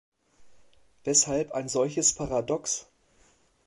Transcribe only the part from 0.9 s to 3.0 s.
Weshalb ein solches Paradox?